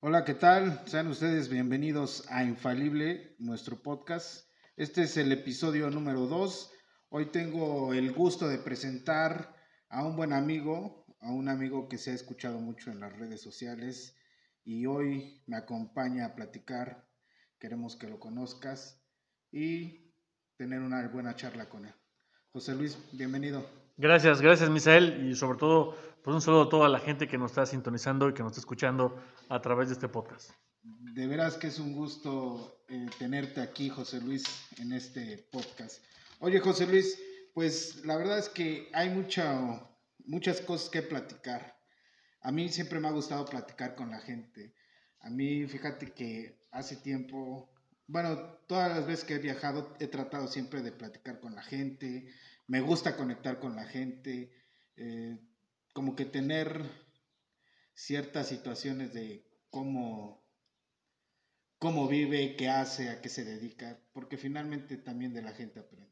[0.00, 0.80] Hola, ¿qué tal?
[0.86, 4.48] Sean ustedes bienvenidos a Infalible, nuestro podcast.
[4.76, 6.72] Este es el episodio número 2.
[7.08, 9.56] Hoy tengo el gusto de presentar
[9.88, 13.42] a un buen amigo, a un amigo que se ha escuchado mucho en las redes
[13.42, 14.16] sociales
[14.62, 17.04] y hoy me acompaña a platicar.
[17.58, 19.02] Queremos que lo conozcas
[19.50, 20.12] y
[20.56, 21.94] tener una buena charla con él.
[22.52, 23.68] José Luis, bienvenido.
[23.96, 27.52] Gracias, gracias Misael y sobre todo pues un saludo a toda la gente que nos
[27.52, 29.16] está sintonizando y que nos está escuchando
[29.48, 30.50] a través de este podcast.
[30.82, 34.44] De veras que es un gusto eh, tenerte aquí, José Luis,
[34.78, 36.02] en este podcast.
[36.40, 37.18] Oye, José Luis,
[37.52, 39.88] pues la verdad es que hay mucha,
[40.24, 41.76] muchas cosas que platicar.
[42.40, 44.74] A mí siempre me ha gustado platicar con la gente.
[45.20, 47.70] A mí, fíjate que hace tiempo,
[48.06, 52.32] bueno, todas las veces que he viajado he tratado siempre de platicar con la gente,
[52.66, 54.52] me gusta conectar con la gente,
[54.96, 55.38] eh,
[55.92, 56.82] como que tener
[57.94, 60.44] ciertas situaciones de cómo,
[61.78, 66.08] cómo vive, qué hace, a qué se dedica, porque finalmente también de la gente aprendes.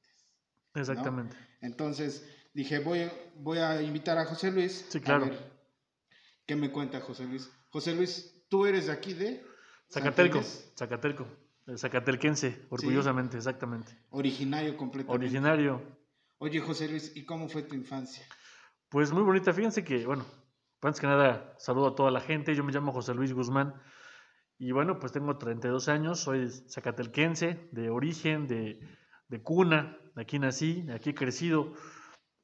[0.74, 1.36] Exactamente.
[1.60, 4.86] Entonces dije, voy, voy a invitar a José Luis.
[4.88, 5.26] Sí, claro.
[5.26, 5.56] A ver,
[6.46, 7.50] ¿Qué me cuenta José Luis?
[7.70, 9.44] José Luis, ¿tú eres de aquí de?
[9.90, 10.42] Zacatelco?
[10.78, 11.26] Zacatelco,
[11.76, 13.92] Zacatelquense, orgullosamente, exactamente.
[14.10, 15.26] Originario completamente.
[15.26, 15.82] Originario.
[16.38, 18.24] Oye, José Luis, ¿y cómo fue tu infancia?
[18.88, 20.24] Pues muy bonita, fíjense que, bueno,
[20.82, 23.74] antes que nada, saludo a toda la gente, yo me llamo José Luis Guzmán
[24.58, 28.80] y bueno, pues tengo 32 años, soy zacatelquense, de origen, de,
[29.28, 31.72] de cuna, aquí nací, aquí he crecido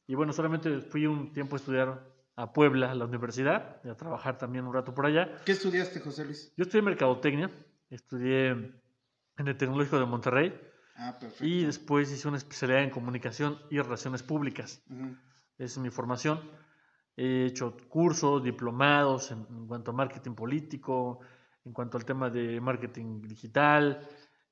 [0.06, 3.94] y bueno, solamente fui un tiempo a estudiar a Puebla, a la universidad, y a
[3.94, 5.36] trabajar también un rato por allá.
[5.44, 6.52] ¿Qué estudiaste, José Luis?
[6.56, 7.50] Yo estudié Mercadotecnia,
[7.90, 10.60] estudié en el Tecnológico de Monterrey
[10.96, 11.44] Ah, perfecto.
[11.44, 14.82] y después hice una especialidad en Comunicación y Relaciones Públicas.
[15.62, 16.40] Esa es mi formación.
[17.16, 21.20] He hecho cursos, diplomados en, en cuanto a marketing político,
[21.64, 24.00] en cuanto al tema de marketing digital,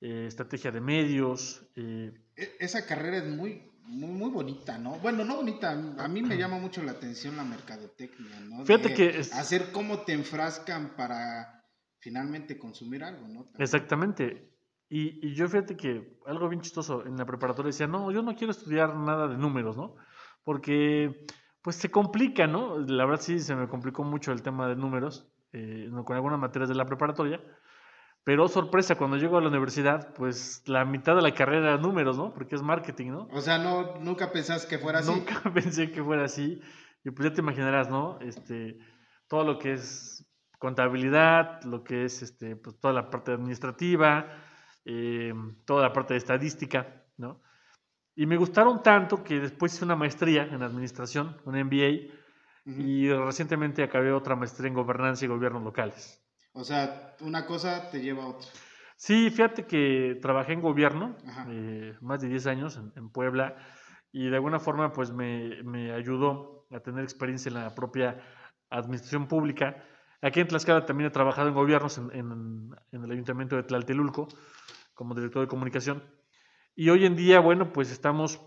[0.01, 1.63] eh, estrategia de medios.
[1.77, 4.99] eh, E- Esa carrera es muy, muy, muy bonita, ¿no?
[5.01, 8.65] Bueno, no bonita, a mí me llama mucho la atención la mercadotecnia, ¿no?
[8.65, 11.65] Fíjate De que es- Hacer cómo te enfrascan para
[11.99, 13.45] finalmente consumir algo, ¿no?
[13.45, 13.63] También.
[13.63, 14.49] Exactamente.
[14.89, 18.35] Y, y yo fíjate que algo bien chistoso, en la preparatoria decía, no, yo no
[18.37, 19.97] quiero estudiar nada de números, ¿no?
[20.45, 21.27] Porque
[21.63, 22.79] pues se complica, ¿no?
[22.79, 26.39] La verdad sí se me complicó mucho el tema de números, eh, no- con algunas
[26.39, 27.41] materias de la preparatoria,
[28.25, 32.17] pero sorpresa, cuando llego a la universidad, pues la mitad de la carrera era números,
[32.17, 32.33] ¿no?
[32.35, 33.29] Porque es marketing, ¿no?
[33.33, 35.11] O sea, no, nunca pensás que fuera así.
[35.11, 36.61] Nunca pensé que fuera así.
[37.05, 38.19] Y pues ya te imaginarás, ¿no?
[38.21, 38.79] Este,
[39.27, 40.27] todo lo que es
[40.59, 44.27] contabilidad, lo que es este, pues toda la parte administrativa,
[44.85, 45.33] eh,
[45.65, 47.41] toda la parte de estadística, ¿no?
[48.17, 52.13] Y me gustaron tanto que después hice una maestría en administración, un MBA,
[52.67, 56.23] y recientemente acabé otra maestría en gobernanza y gobiernos locales.
[56.53, 58.49] O sea, una cosa te lleva a otra.
[58.97, 61.17] Sí, fíjate que trabajé en gobierno
[61.49, 63.57] eh, más de 10 años en, en Puebla
[64.13, 68.21] y de alguna forma pues me, me ayudó a tener experiencia en la propia
[68.69, 69.83] administración pública.
[70.21, 74.29] Aquí en Tlaxcala también he trabajado en gobiernos en, en- en el ayuntamiento de Tlaltelulco
[74.93, 76.03] como director de comunicación.
[76.75, 78.41] Y hoy en día, bueno, pues estamos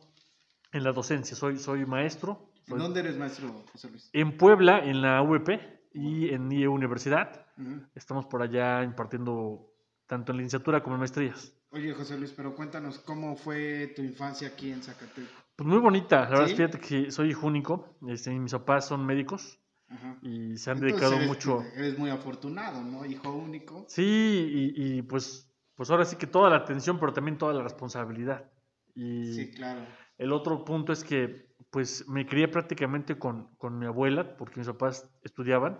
[0.72, 1.36] en la docencia.
[1.36, 2.50] Soy, soy maestro.
[2.66, 4.10] ¿En soy- dónde eres maestro, José Luis?
[4.14, 5.60] En Puebla, en la UEP
[5.94, 7.46] y en IE Universidad.
[7.94, 9.70] Estamos por allá impartiendo
[10.08, 11.54] tanto en licenciatura como en maestrías.
[11.70, 15.32] Oye, José Luis, pero cuéntanos cómo fue tu infancia aquí en Zacatelco.
[15.56, 19.60] Pues muy bonita, la verdad, fíjate que soy hijo único, este, mis papás son médicos
[19.88, 20.18] Ajá.
[20.24, 21.62] y se han Entonces dedicado eres, mucho.
[21.76, 23.06] Eres muy afortunado, ¿no?
[23.06, 23.86] Hijo único.
[23.88, 27.64] Sí, y, y, pues, pues ahora sí que toda la atención, pero también toda la
[27.64, 28.52] responsabilidad.
[28.96, 29.82] Y Sí, claro.
[30.18, 34.68] el otro punto es que pues me crié prácticamente con, con mi abuela, porque mis
[34.68, 35.80] papás estudiaban.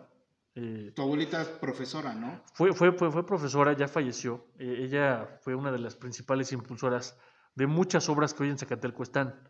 [0.56, 2.42] eh, Tu abuelita es profesora, ¿no?
[2.54, 4.48] Fue, fue, fue, fue profesora, ya falleció.
[4.58, 7.20] Eh, ella fue una de las principales impulsoras
[7.54, 9.48] de muchas obras que hoy en Zacatelco están.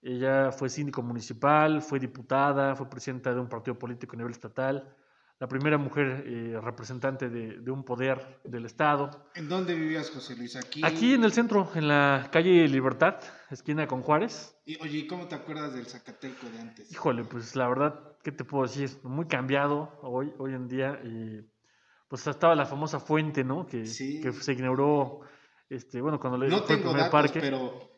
[0.00, 4.94] Ella fue síndico municipal, fue diputada, fue presidenta de un partido político a nivel estatal,
[5.42, 9.26] la primera mujer eh, representante de, de un poder del Estado.
[9.34, 10.54] ¿En dónde vivías, José Luis?
[10.54, 10.82] Aquí.
[10.84, 13.16] Aquí en el centro, en la calle Libertad,
[13.50, 14.56] esquina con Juárez.
[14.64, 16.92] Y, oye, ¿y cómo te acuerdas del Zacatelco de antes?
[16.92, 18.88] Híjole, pues la verdad, ¿qué te puedo decir?
[19.02, 21.00] Muy cambiado hoy, hoy en día.
[21.02, 21.44] y,
[22.06, 23.66] pues estaba la famosa fuente, ¿no?
[23.66, 24.20] Que, Sí.
[24.20, 25.22] que se inauguró,
[25.68, 27.40] este, bueno, cuando le No fue el primer datos, parque.
[27.40, 27.91] pero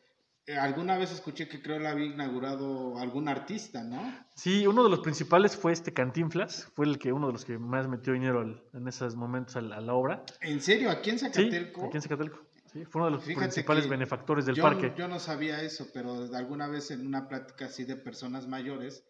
[0.46, 4.00] eh, alguna vez escuché que creo la había inaugurado algún artista, ¿no?
[4.34, 7.58] Sí, uno de los principales fue este Cantinflas, fue el que uno de los que
[7.58, 10.24] más metió dinero al- en esos momentos a la, a la obra.
[10.40, 10.90] ¿En serio?
[10.90, 11.86] ¿Aquí en Sí, Zacatelco?
[11.86, 12.40] aquí en Zacatelco.
[12.72, 14.92] Sí, fue uno de los Fíjate principales benefactores del yo, parque.
[14.96, 19.04] yo no sabía eso, pero alguna vez en una plática así de personas mayores,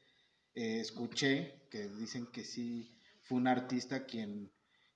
[0.55, 4.53] eh, escuché que dicen que sí fue un artista quien,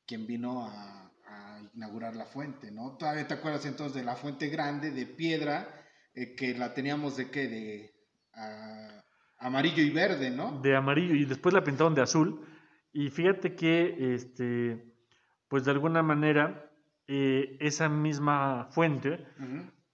[0.06, 2.96] quien vino a, a inaugurar la fuente, ¿no?
[2.98, 5.74] Todavía te acuerdas entonces de la fuente grande de piedra,
[6.22, 7.92] eh, que la teníamos de qué, de
[9.38, 10.60] amarillo y verde, ¿no?
[10.60, 12.40] de amarillo y después la pintaron de azul.
[12.92, 14.94] Y fíjate que, este,
[15.48, 16.70] pues de alguna manera,
[17.06, 19.24] eh, esa misma fuente,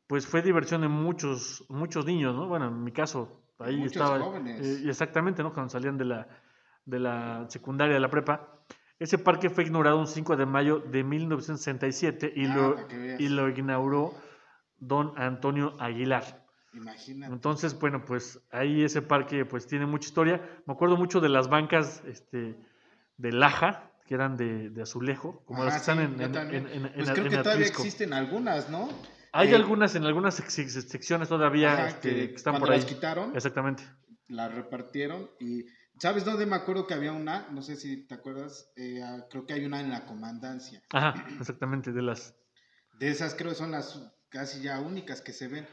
[0.06, 2.46] pues fue diversión de muchos, muchos niños, ¿no?
[2.48, 4.20] Bueno, en mi caso, ahí Muchos estaba.
[4.20, 4.60] jóvenes.
[4.64, 5.52] eh, exactamente, ¿no?
[5.52, 6.28] Cuando salían de la,
[6.84, 8.48] de la secundaria, de la prepa.
[8.98, 12.76] Ese parque fue inaugurado un 5 de mayo de 1967 y, Ah, lo,
[13.18, 14.14] y lo inauguró
[14.78, 16.44] don Antonio Aguilar.
[16.72, 17.32] Imagínate.
[17.32, 20.42] Entonces, bueno, pues ahí ese parque pues tiene mucha historia.
[20.66, 22.56] Me acuerdo mucho de las bancas este,
[23.16, 26.66] de Laja, que eran de, de azulejo, como las Ajá, que están sí, en, en-
[26.86, 28.88] en- Pues creo que todavía existen algunas, ¿no?
[29.32, 32.70] Hay Eh, algunas, en algunas sec- sec- secciones todavía Ajá, este, que que están por
[32.70, 32.78] ahí.
[32.78, 33.82] las quitaron, Exactamente.
[34.28, 35.64] las repartieron y
[35.98, 37.48] ¿sabes dónde me acuerdo que había una?
[37.50, 40.82] No sé si te acuerdas, eh, ah, creo que hay una en la comandancia.
[40.92, 42.34] Ajá, exactamente, de las...
[42.98, 44.00] De esas creo que son las
[44.34, 45.66] casi ya únicas que se ven.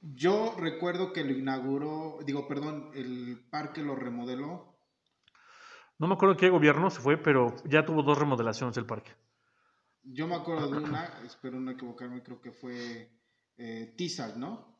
[0.00, 4.78] Yo recuerdo que lo inauguró, digo, perdón, el parque lo remodeló.
[5.98, 9.10] No me acuerdo qué gobierno se fue, pero ya tuvo dos remodelaciones el parque.
[10.02, 13.10] Yo me acuerdo de una, espero no equivocarme, creo que fue
[13.56, 14.78] eh, Tizal, ¿no?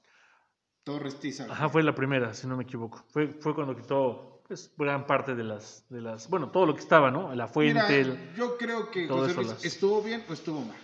[0.84, 1.50] Torres Tizal.
[1.50, 3.04] Ajá, fue la primera, si no me equivoco.
[3.08, 6.28] Fue, fue cuando quitó pues, gran parte de las, de las...
[6.28, 7.34] Bueno, todo lo que estaba, ¿no?
[7.34, 7.72] La fuente,
[8.02, 10.76] Mira, el- yo creo que José Luis, las- ¿estuvo bien o estuvo mal?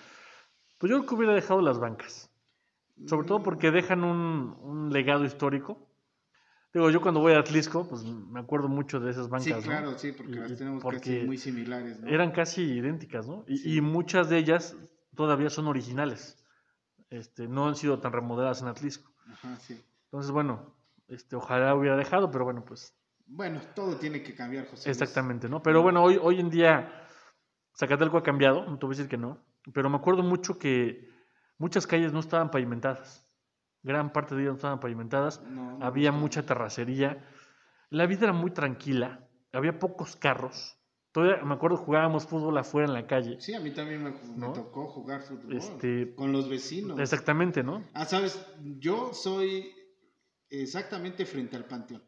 [0.84, 2.30] Pues yo creo que hubiera dejado las bancas.
[3.06, 5.88] Sobre todo Mm, porque dejan un, un legado histórico.
[6.74, 9.74] Digo, yo cuando voy a Atlisco, pues me acuerdo mucho de esas bancas, Sí, ¿no?
[9.74, 12.08] claro, sí, porque Y- las tenemos porque casi muy similares, ¿no?
[12.08, 13.46] Eran casi idénticas, ¿no?
[13.48, 13.76] Y, Sí.
[13.78, 14.76] y muchas de ellas
[15.14, 16.44] todavía son originales.
[17.08, 19.10] Este, no han sido tan remodeladas en Atlisco.
[19.32, 19.82] Ajá, sí.
[20.08, 20.74] Entonces, bueno,
[21.08, 22.94] este, ojalá hubiera dejado, pero bueno, pues
[23.24, 24.90] Bueno, todo tiene que cambiar, José.
[24.90, 25.00] Luis.
[25.00, 25.62] exactamente, ¿no?
[25.62, 27.08] Pero bueno, hoy, hoy en día
[27.74, 29.38] Zacatelco ha cambiado, no te voy a decir que no,
[29.72, 31.08] pero me acuerdo mucho que
[31.58, 33.26] muchas calles no estaban pavimentadas.
[33.82, 35.42] Gran parte de ellas no estaban pavimentadas.
[35.42, 37.24] No, no había mucha terracería.
[37.90, 40.78] La vida era muy tranquila, había pocos carros.
[41.12, 43.40] Todavía me acuerdo jugábamos fútbol afuera en la calle.
[43.40, 46.98] Sí, a mí también me, tocó jugar fútbol Este, con los vecinos.
[46.98, 47.84] Exactamente, ¿no?
[47.92, 48.44] Ah, sabes,
[48.80, 49.72] yo soy
[50.50, 52.02] exactamente frente al panteón.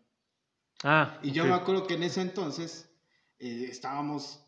[0.83, 2.93] Ah, Y yo me acuerdo que en ese entonces
[3.39, 4.46] eh, estábamos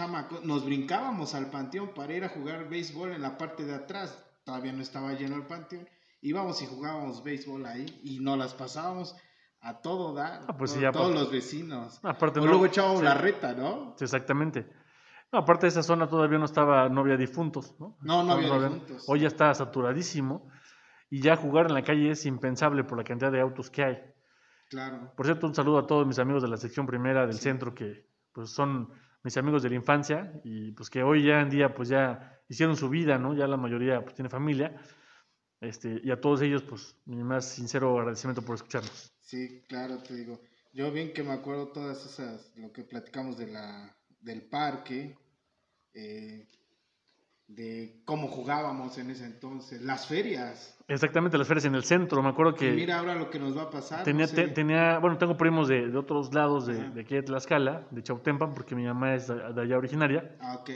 [0.00, 4.24] chamacos, nos brincábamos al panteón para ir a jugar béisbol en la parte de atrás.
[4.44, 5.86] Todavía no estaba lleno el panteón.
[6.22, 9.14] Íbamos y jugábamos béisbol ahí y nos las pasábamos
[9.60, 10.40] a todo dar.
[10.48, 12.00] Ah, pues sí, todos los vecinos.
[12.02, 13.94] Aparte, O no- luego echábamos sí, la reta, ¿no?
[13.98, 14.66] sí, exactamente.
[15.32, 17.96] No, aparte de esa zona todavía no estaba, no había difuntos, ¿no?
[18.00, 19.04] No, no había difuntos.
[19.06, 20.48] Hoy ya está saturadísimo
[21.10, 23.98] y ya jugar en la calle es impensable por la cantidad de autos que hay.
[24.70, 25.12] Claro.
[25.16, 27.42] Por cierto, un saludo a todos mis amigos de la sección primera del Sí.
[27.42, 28.88] centro que pues son
[29.22, 32.76] mis amigos de la infancia y pues que hoy ya en día pues ya hicieron
[32.76, 33.34] su vida, ¿no?
[33.34, 34.80] Ya la mayoría pues tiene familia.
[35.60, 39.12] Este, y a todos ellos pues mi más sincero agradecimiento por escucharnos.
[39.20, 40.40] Sí, claro, te digo.
[40.72, 45.16] Yo bien que me acuerdo todas esas, lo que platicamos de la, del parque,
[45.92, 46.48] eh,
[47.54, 50.76] de cómo jugábamos en ese entonces, las ferias.
[50.88, 53.56] Exactamente, las ferias en el centro, me acuerdo Y que mira ahora lo que nos
[53.56, 54.04] va a pasar.
[54.04, 57.22] tenía, no te- tenía, bueno, tengo primos de, de otros lados de, de aquí de
[57.22, 60.36] Tlaxcala, de Chautempan, porque mi mamá es de, allá originaria.
[60.40, 60.70] Ah, ok.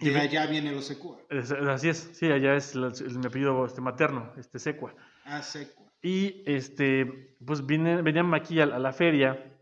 [0.00, 1.18] Y De allá viene los secua.
[1.28, 4.94] Es- así es, sí, allá es el, el- mi apellido este, materno, este Secua.
[5.24, 5.84] Ah, secua.
[6.02, 9.52] Y este, pues vine, venían aquí a, a la feria,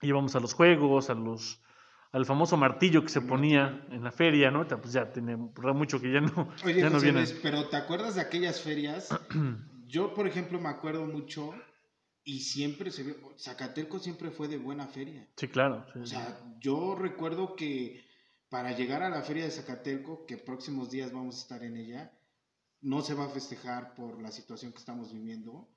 [0.00, 1.62] íbamos a los juegos, a los,
[2.12, 4.66] al famoso martillo que se ponía en la feria, ¿no?
[4.66, 7.12] Pues ya tiene mucho que ya no, Oye, ya no José.
[7.12, 9.08] Luis, pero ¿te acuerdas de aquellas ferias?
[9.86, 11.54] Yo, por ejemplo, me acuerdo mucho
[12.24, 15.28] y siempre se vio, Zacateco siempre fue de buena feria.
[15.36, 15.84] Sí, claro.
[15.92, 16.14] sí, O sí.
[16.14, 18.04] sea, yo recuerdo que
[18.48, 22.12] para llegar a la feria de Zacatelco, que próximos días vamos a estar en ella,
[22.80, 25.68] no se va a festejar por la situación que estamos viviendo,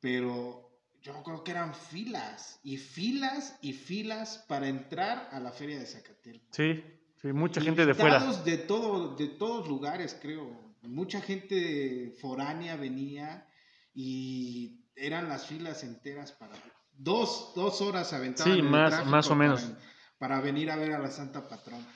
[0.00, 0.71] pero
[1.02, 5.86] yo acuerdo que eran filas y filas y filas para entrar a la feria de
[5.86, 6.46] Zacatelco.
[6.50, 6.82] sí,
[7.20, 8.20] sí, mucha gente de fuera.
[8.44, 10.72] De todo, de todos lugares, creo.
[10.82, 13.46] Mucha gente foránea venía
[13.94, 16.52] y eran las filas enteras para
[16.92, 18.52] dos, dos horas aventadas.
[18.52, 19.62] Sí, más- más o menos.
[19.62, 19.78] Para,
[20.18, 21.86] para venir a ver a la Santa Patrona.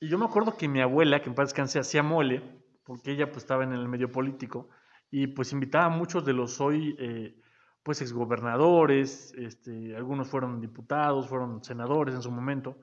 [0.00, 2.42] Y yo me acuerdo que mi abuela, que en paz descanse, hacía mole,
[2.84, 4.68] porque ella pues estaba en el medio político,
[5.10, 7.36] y pues invitaba a muchos de los hoy, eh,
[7.82, 12.78] pues exgobernadores, este, algunos fueron diputados, fueron senadores en su momento,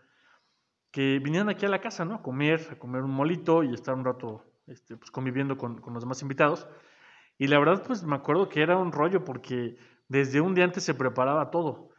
[0.91, 2.15] que vinieron aquí a la casa, ¿no?
[2.15, 5.93] A comer, a comer un molito y estar un rato este, pues, conviviendo con, con
[5.93, 6.67] los demás invitados.
[7.37, 9.77] Y la verdad, pues me acuerdo que era un rollo porque
[10.07, 11.91] desde un día antes se preparaba todo.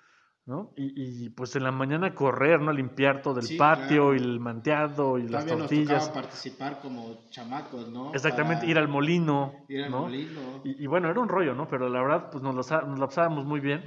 [0.46, 0.72] ¿No?
[0.76, 2.72] Y, y, pues en la mañana correr, ¿no?
[2.72, 4.14] Limpiar todo el Sí, patio claro.
[4.14, 6.04] y el manteado y las nos tortillas.
[6.04, 8.12] tocaba participar como chamacos, ¿no?
[8.12, 10.02] Exactamente, Para ir al molino, ir al ¿no?
[10.02, 10.62] molino.
[10.64, 11.68] Y, y bueno, era un rollo, ¿no?
[11.68, 13.84] Pero la verdad, pues nos, lo sa- nos la pasábamos muy bien.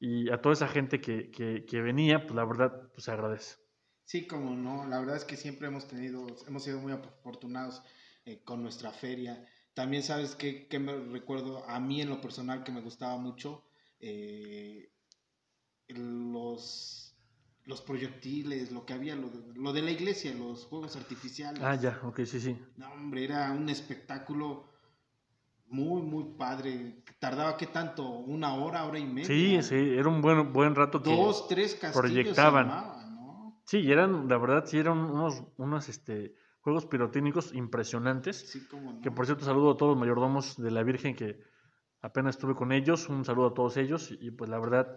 [0.00, 3.56] Y a toda esa gente que, que, que venía, pues la verdad, pues se agradece.
[4.04, 7.82] Sí, como no, la verdad es que siempre hemos tenido, hemos sido muy afortunados
[8.24, 9.46] eh, con nuestra feria.
[9.74, 13.64] También sabes que, que me recuerdo a mí en lo personal que me gustaba mucho
[14.00, 14.90] eh,
[15.88, 17.14] los,
[17.64, 21.62] los proyectiles, lo que había, lo de, lo de la iglesia, los juegos artificiales.
[21.62, 22.56] Ah, ya, ok, sí, sí.
[22.76, 24.68] No, hombre, era un espectáculo
[25.66, 27.02] muy, muy padre.
[27.18, 28.08] Tardaba, ¿qué tanto?
[28.08, 29.26] ¿Una hora, hora y media?
[29.26, 31.10] Sí, sí, era un buen, buen rato que...
[31.10, 32.70] Dos, tres castillos se proyectaban.
[32.70, 33.62] armaban, ¿no?
[33.64, 38.50] Sí, eran, la verdad, sí eran unos, unos este, juegos pirotécnicos impresionantes.
[38.50, 39.00] Sí, cómo no.
[39.00, 41.40] Que por cierto, saludo a todos los mayordomos de la Virgen que
[42.00, 43.08] apenas estuve con ellos.
[43.08, 44.10] Un saludo a todos ellos.
[44.10, 44.96] Y, y, pues la verdad,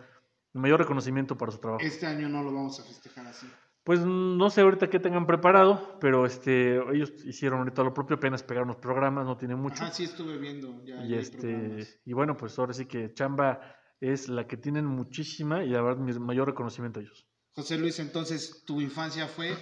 [0.53, 1.83] el mayor reconocimiento para su trabajo.
[1.83, 3.47] Este año no lo vamos a festejar así.
[3.83, 8.43] Pues no sé ahorita qué tengan preparado, pero este, ellos hicieron ahorita lo propio, apenas
[8.43, 9.83] pegaron los programas, no tiene mucho.
[9.83, 10.83] Ah, sí estuve viendo.
[10.85, 11.99] Ya, y este, programas.
[12.05, 13.59] y bueno, pues ahora sí que chamba
[13.99, 17.27] es la que tienen muchísima y la verdad mi mayor reconocimiento a ellos.
[17.53, 19.55] José Luis, entonces tu infancia fue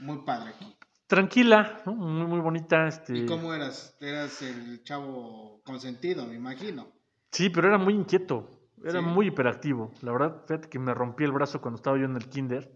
[0.00, 0.76] muy padre aquí.
[1.06, 1.94] Tranquila, ¿no?
[1.94, 2.88] muy, muy bonita.
[2.88, 3.16] Este...
[3.16, 3.96] ¿Y cómo eras?
[4.00, 6.92] Eras el chavo consentido, me imagino.
[7.30, 8.48] Sí, pero era muy inquieto,
[8.84, 9.06] era Sí.
[9.06, 9.92] muy hiperactivo.
[10.02, 12.70] La verdad, fíjate que me rompí el brazo cuando estaba yo en el kinder,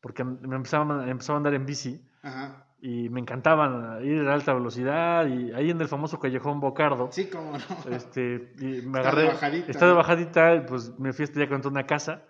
[0.00, 2.66] porque me empezaba, a- empezaba a andar en bici Ajá.
[2.80, 7.08] y me encantaban ir a alta velocidad y ahí en el famoso callejón Bocardo.
[7.12, 7.90] Sí, cómo no.
[7.94, 11.48] Este, y me Está de agarré, bajadita, está de bajadita, y pues me fui allá
[11.48, 12.22] contra una casa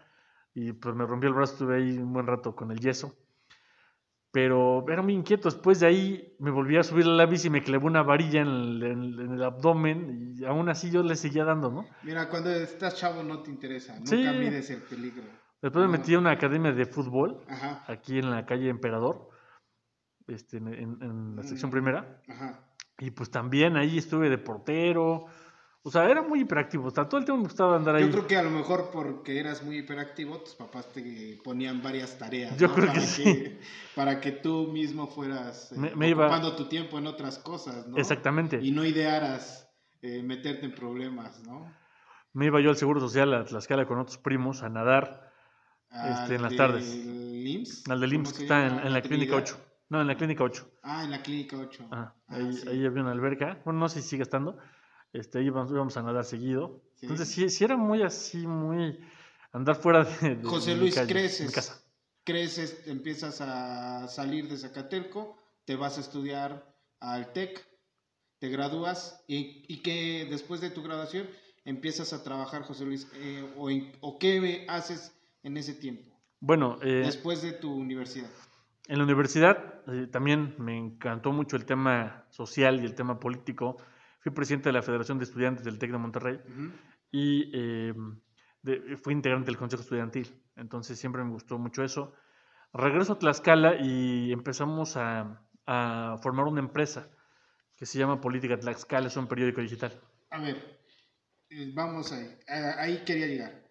[0.54, 3.14] y pues me rompí el brazo, estuve ahí un buen rato con el yeso.
[4.32, 7.50] Pero era muy inquieto, después de ahí me volví a subir a la bici y
[7.50, 11.02] me clavó una varilla en el, en el- en el abdomen y aún así yo
[11.02, 11.84] le seguía dando, ¿no?
[12.02, 13.92] Mira, cuando estás chavo no te interesa.
[13.94, 14.16] Nunca Sí.
[14.16, 15.24] mides el peligro.
[15.60, 17.84] Después me metí a una academia de fútbol Ajá.
[17.86, 19.28] aquí en la calle Emperador,
[20.26, 21.72] este, en, en- en la sección Mm.
[21.72, 22.22] primera.
[22.26, 22.64] Ajá.
[22.98, 25.26] Y pues también ahí estuve de portero.
[25.84, 26.86] O sea, era muy hiperactivo.
[26.86, 28.04] O sea, todo el tiempo me gustaba andar ahí.
[28.04, 32.16] Yo creo que a lo mejor porque eras muy hiperactivo, tus papás te ponían varias
[32.18, 32.56] tareas.
[32.56, 32.74] Yo ¿no?
[32.74, 33.58] creo para que sí.
[33.96, 37.88] Para que tú mismo fueras eh, Me- me iba- ocupando tu tiempo en otras cosas,
[37.88, 37.96] ¿no?
[37.96, 38.60] Exactamente.
[38.62, 39.68] Y no idearas
[40.02, 41.72] eh, meterte en problemas, ¿no?
[42.32, 45.32] Me iba yo al Seguro Social a Tlaxcala con otros primos a nadar
[45.90, 46.90] Este, en las Al tardes.
[47.04, 49.56] del IMSS, al del ¿cómo IMSS que está en, en la clínica Trinidad.
[49.56, 49.66] 8.
[49.90, 50.70] No, en la clínica 8.
[50.82, 51.88] Ah, en la clínica 8.
[51.90, 52.14] Ajá.
[52.28, 52.68] Ah, ahí, sí.
[52.68, 53.60] ahí había una alberca.
[53.64, 54.56] Bueno, no sé si sigue estando.
[55.12, 56.80] Este, íbamos, íbamos a nadar seguido.
[56.94, 57.06] Sí.
[57.06, 58.98] Entonces, sí, sí era muy así, muy
[59.52, 61.82] andar fuera de, de José Luis, calle, creces, casa.
[62.24, 67.66] creces, empiezas a salir de Zacatelco, te vas a estudiar al TEC,
[68.38, 71.28] te gradúas y, y que después de tu graduación
[71.64, 73.68] empiezas a trabajar, José Luis, eh, o,
[74.00, 78.30] o qué haces en ese tiempo, Bueno, eh, después de tu universidad.
[78.88, 83.76] En la universidad eh, también me encantó mucho el tema social y el tema político.
[84.22, 86.40] Fui presidente de la Federación de Estudiantes del TEC de Monterrey
[87.10, 87.92] y eh,
[88.62, 90.40] de- fui integrante del Consejo Estudiantil.
[90.56, 92.14] Entonces siempre me gustó mucho eso.
[92.72, 97.10] Regreso a Tlaxcala y empezamos a, a formar una empresa
[97.76, 100.00] que se llama Política Tlaxcala, es un periódico digital.
[100.30, 100.80] A ver,
[101.50, 103.62] eh, vamos ahí, Ah, ahí quería llegar.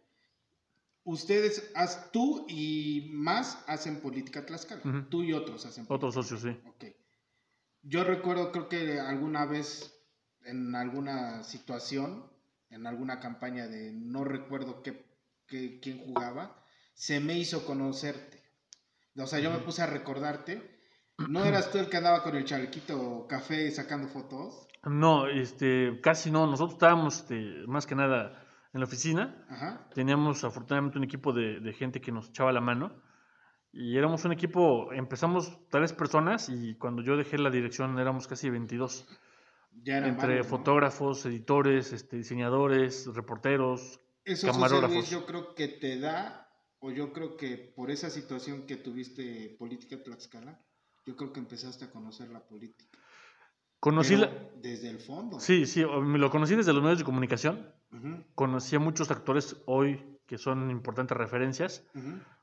[1.04, 1.74] Ustedes,
[2.14, 5.96] tú y más hacen política Tlaxcala, tú y otros hacen política.
[6.08, 6.50] Otros socios, sí.
[6.68, 6.86] Ok.
[7.84, 9.98] Yo recuerdo, creo que alguna vez
[10.46, 12.26] en alguna situación,
[12.70, 15.06] en alguna campaña de no recuerdo qué,
[15.48, 18.42] qué- quién jugaba, se me hizo conocerte.
[19.18, 20.80] O sea, yo me puse a recordarte.
[21.30, 24.68] ¿No eras tú el que andaba con el chalequito café sacando fotos?
[24.84, 26.48] No, este, casi no.
[26.48, 29.86] Nosotros estábamos este, más que nada en la oficina Ajá.
[29.94, 32.94] teníamos afortunadamente un equipo de, de gente que nos echaba la mano
[33.74, 38.50] y éramos un equipo, empezamos tres personas y cuando yo dejé la dirección éramos casi
[38.50, 39.06] 22,
[39.84, 40.58] Ya eran entre varios, ¿no?
[40.58, 44.00] fotógrafos, editores, este, diseñadores, reporteros.
[44.24, 45.10] Eso, José camarógrafos.
[45.10, 46.50] Yo creo que te da,
[46.80, 50.60] o yo creo que por esa situación que tuviste política Tlaxcala,
[51.06, 52.98] yo creo que empezaste a conocer la política.
[53.80, 55.40] Conocí Pero la- desde el fondo.
[55.40, 60.20] Sí, sí, lo conocí desde los medios de comunicación, Ujú, conocí a muchos actores hoy
[60.28, 61.84] que son importantes referencias.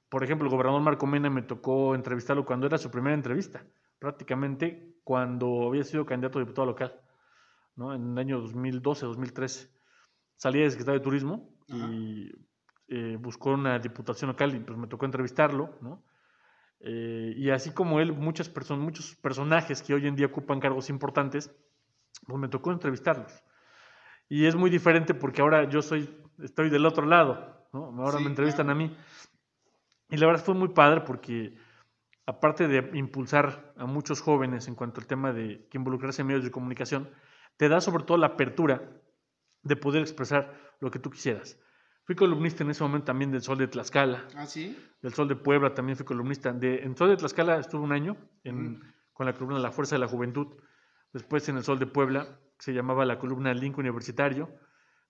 [0.08, 3.64] Por ejemplo, el gobernador Marco Mena me tocó entrevistarlo cuando era su primera entrevista,
[4.00, 7.00] prácticamente cuando había sido candidato a diputado local,
[7.78, 7.94] ¿no?
[7.94, 9.70] en el año 2012, 2013.
[10.36, 12.30] Salía de secretario de Turismo y
[12.88, 16.04] eh, buscó una diputación local y pues me tocó entrevistarlo, ¿no?
[16.80, 20.90] Eh, y así como él, muchas personas, muchos personajes que hoy en día ocupan cargos
[20.90, 21.50] importantes,
[22.26, 23.32] pues me tocó entrevistarlos.
[24.28, 26.08] Y es muy diferente porque ahora yo soy,
[26.38, 27.86] estoy del otro lado, ¿no?
[28.02, 28.80] Ahora Sí, me entrevistan claro.
[28.80, 28.96] a mí.
[30.10, 31.56] Y la verdad fue muy padre porque,
[32.26, 36.44] aparte de impulsar a muchos jóvenes en cuanto al tema de que involucrarse en medios
[36.44, 37.08] de comunicación,
[37.58, 38.90] te da sobre todo la apertura
[39.62, 41.58] de poder expresar lo que tú quisieras.
[42.04, 44.74] Fui columnista en ese momento también del Sol de Tlaxcala, ¿Ah, sí?
[45.02, 46.52] del Sol de Puebla también fui columnista.
[46.54, 48.84] De, en Sol de Tlaxcala estuve un año en- Ujú.
[49.12, 50.56] con la columna La Fuerza de la Juventud.
[51.12, 54.48] Después en el Sol de Puebla, se llamaba la columna Link Universitario,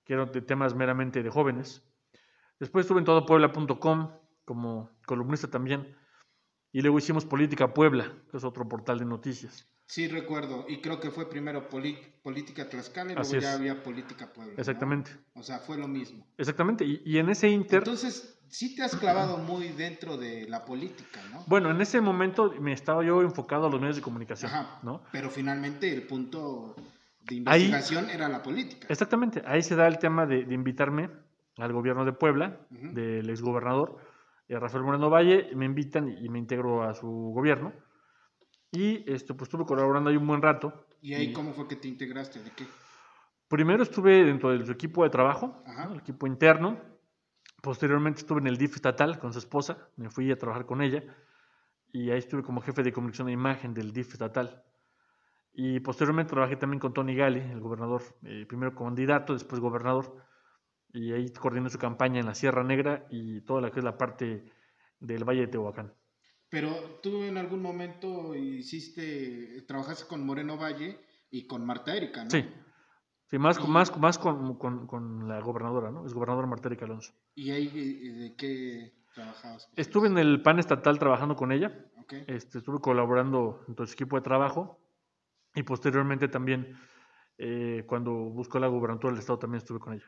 [0.04, 1.84] que era de temas meramente de jóvenes.
[2.58, 4.10] Después estuve en todopuebla.com
[4.44, 5.94] como columnista también.
[6.72, 9.68] Y luego hicimos Política Puebla, que es otro portal de noticias.
[9.88, 10.66] Sí, recuerdo.
[10.68, 11.66] Y creo que fue primero
[12.22, 13.56] Política Tlaxcala y luego Así ya es.
[13.58, 14.52] había Política Puebla.
[14.54, 14.60] ¿no?
[14.60, 15.10] Exactamente.
[15.34, 16.26] O sea, fue lo mismo.
[16.36, 16.84] Exactamente.
[16.84, 17.78] Y, y en ese inter...
[17.78, 21.42] Entonces, sí te has clavado muy dentro de la política, ¿no?
[21.46, 24.78] Bueno, en ese momento me estaba yo enfocado a los medios de comunicación, Ajá.
[24.82, 25.02] ¿no?
[25.10, 26.76] Pero finalmente el punto
[27.22, 28.86] de Ahí- investigación era la política.
[28.90, 31.08] Exactamente, ahí se da el tema de, de invitarme
[31.56, 33.96] al gobierno de Puebla, del exgobernador
[34.48, 37.72] eh, Rafael Moreno Valle, me invitan y, y me integro a su gobierno.
[38.72, 40.86] Y este, pues estuve colaborando ahí un buen rato.
[41.00, 42.42] ¿Y ahí cómo fue que te integraste?
[42.42, 42.66] ¿De qué?
[43.48, 46.78] Primero estuve dentro de su equipo de trabajo, el equipo interno.
[47.62, 51.02] Posteriormente estuve en el DIF estatal con su esposa, me fui a trabajar con ella.
[51.90, 54.62] Y ahí estuve como jefe de comunicación e imagen del DIF estatal.
[55.54, 60.14] Y posteriormente trabajé también con Tony Gali, el gobernador, eh, primero candidato, después gobernador.
[60.92, 63.96] Y ahí coordiné su campaña en la Sierra Negra y toda la que es la
[63.96, 64.44] parte
[65.00, 65.92] del Valle de Tehuacán.
[66.50, 70.98] Pero tú en algún momento hiciste, trabajaste con Moreno Valle
[71.30, 72.30] y con Marta Erika, ¿no?
[72.30, 72.44] Sí,
[73.26, 76.06] sí más, Y- con, más, más con, con- con la gobernadora, ¿no?
[76.06, 77.12] Es gobernadora Marta Erika Alonso.
[77.34, 79.68] ¿Y ahí de qué trabajabas?
[79.76, 81.84] Estuve en el PAN estatal trabajando con ella.
[82.26, 84.80] Este, estuve colaborando en todo su equipo de trabajo
[85.54, 86.78] y posteriormente también
[87.36, 90.06] eh, cuando buscó la gubernatura del estado también estuve con ella.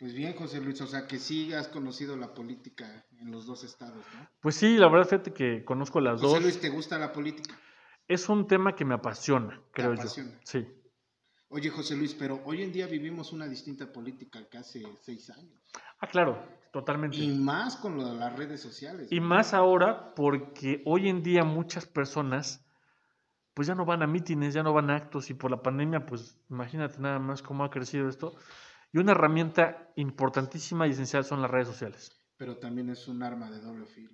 [0.00, 3.64] Pues bien, José Luis, o sea que sí has conocido la política en los dos
[3.64, 4.26] estados, ¿no?
[4.40, 6.42] Pues sí, la verdad fíjate que conozco las José dos.
[6.42, 7.54] Luis, ¿te gusta la política?
[8.08, 10.30] Es un tema que me apasiona, creo apasiona.
[10.30, 10.38] yo.
[10.42, 10.66] Sí.
[11.50, 15.60] Oye, José Luis, pero hoy en día vivimos una distinta política que hace seis años.
[16.00, 17.18] Ah, claro, totalmente.
[17.18, 19.08] Y más con lo de las redes sociales.
[19.12, 19.26] Y ¿no?
[19.26, 22.64] más ahora porque hoy en día muchas personas
[23.52, 26.06] pues ya no van a mítines, ya no van a actos y por la pandemia
[26.06, 28.34] pues imagínate nada más cómo ha crecido esto.
[28.92, 32.10] Y una herramienta importantísima y esencial son las redes sociales.
[32.36, 34.10] Pero también es un arma de doble filo.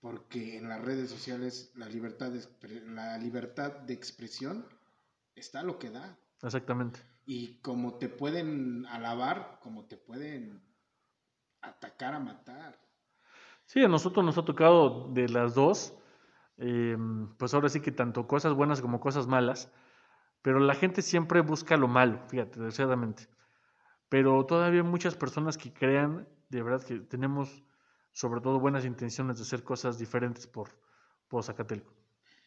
[0.00, 2.42] Porque en las redes sociales la libertad de,
[2.86, 4.66] la libertad de expresión
[5.34, 6.18] está lo que da.
[6.42, 7.00] Exactamente.
[7.26, 10.62] Y como te pueden alabar, como te pueden
[11.62, 12.78] atacar a matar.
[13.66, 15.94] Sí, a nosotros nos ha tocado de las dos,
[16.56, 16.96] eh,
[17.38, 19.70] pues ahora sí que tanto cosas buenas como cosas malas,
[20.42, 23.28] pero la gente siempre busca lo malo, fíjate, desgraciadamente.
[24.10, 27.62] Pero todavía muchas personas que crean, de verdad, que tenemos
[28.12, 30.68] sobre todo buenas intenciones de hacer cosas diferentes por,
[31.28, 31.94] por Zacatelco.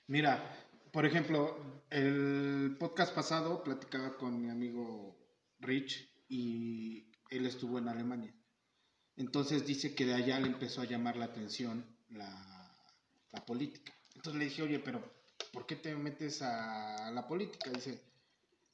[0.07, 0.43] Mira,
[0.91, 1.57] por ejemplo,
[1.89, 5.17] el podcast pasado platicaba con mi amigo
[5.59, 8.35] Rich y él estuvo en Alemania.
[9.15, 13.93] Entonces dice que de allá le empezó a llamar la atención la política.
[14.15, 15.01] Entonces le dije, oye, pero
[15.51, 17.71] ¿por qué te metes a la política?
[17.71, 18.01] Dice,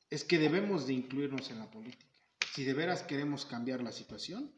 [0.09, 2.08] es que debemos de incluirnos en la política.
[2.53, 4.51] Si de veras queremos cambiar la situación,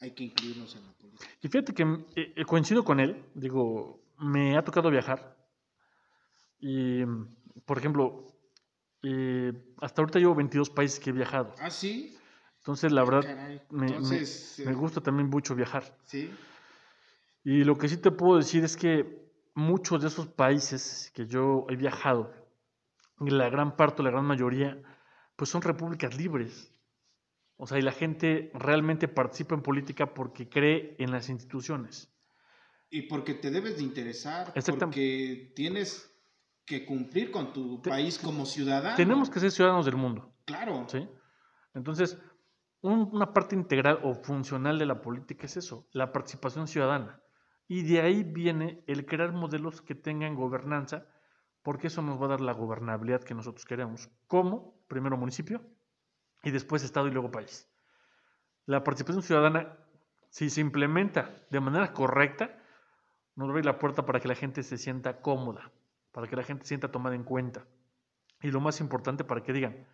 [0.00, 1.26] hay que incluirnos en la política.
[1.42, 1.82] Y fíjate que
[2.16, 5.36] eh, eh, coincido con él, digo, me ha tocado viajar
[6.60, 7.02] y,
[7.66, 8.26] por ejemplo,
[9.02, 11.54] eh, hasta ahorita llevo 22 países que he viajado.
[11.58, 12.16] Ah, sí.
[12.58, 13.60] Entonces, la verdad, Caray.
[13.70, 15.96] me, me- Entonces, me gusta también mucho viajar.
[16.04, 16.30] Sí.
[17.44, 19.20] Y lo que sí te puedo decir es que
[19.54, 22.32] muchos de esos países que yo he viajado,
[23.18, 24.80] la gran parte, la gran mayoría,
[25.34, 26.71] pues son repúblicas libres.
[27.62, 32.12] O sea, y la gente realmente participa en política porque cree en las instituciones.
[32.90, 36.12] Y porque te debes de interesar, porque tienes
[36.64, 38.96] que cumplir con tu Te- país como ciudadano.
[38.96, 40.34] Tenemos que ser ciudadanos del mundo.
[40.44, 40.86] Claro.
[40.88, 41.08] ¿sí?
[41.72, 42.18] Entonces,
[42.80, 47.22] un- una parte integral o funcional de la política es eso, la participación ciudadana.
[47.68, 51.06] Y de ahí viene el crear modelos que tengan gobernanza,
[51.62, 55.62] porque eso nos va a dar la gobernabilidad que nosotros queremos, como primero municipio
[56.42, 57.68] y después Estado y luego país.
[58.66, 59.76] La participación ciudadana,
[60.30, 62.58] si se implementa de manera correcta,
[63.34, 65.72] nos va a abrir la puerta para que la gente se sienta cómoda,
[66.12, 67.66] para que la gente se sienta tomada en cuenta.
[68.42, 69.86] Y lo más importante, para que digan,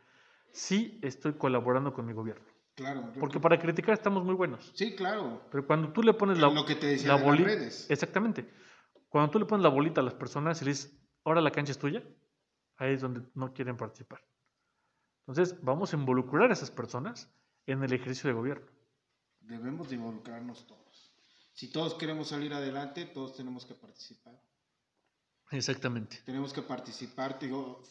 [0.52, 2.46] sí estoy colaborando con mi gobierno.
[2.74, 3.12] Claro.
[3.18, 4.70] Porque para criticar estamos muy buenos.
[4.74, 5.42] Sí, claro.
[5.50, 7.90] Pero cuando tú le pones la, Lo que te decía la de las boli- redes.
[7.90, 8.48] Exactamente.
[9.08, 11.72] Cuando tú le pones la bolita a las personas y le dices, ahora la cancha
[11.72, 12.02] es tuya,
[12.76, 14.20] ahí es donde no quieren participar.
[15.29, 17.29] Entonces, vamos a involucrar a esas personas
[17.67, 18.67] en el ejercicio de gobierno.
[19.41, 21.12] Debemos de involucrarnos todos.
[21.53, 24.41] Si todos queremos salir adelante, todos tenemos que participar.
[25.51, 26.23] Exactamente.
[26.25, 27.38] Tenemos que participar.
[27.38, 27.83] Digo,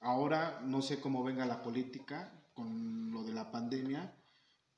[0.00, 4.16] ahora no sé cómo venga la política con lo de la pandemia,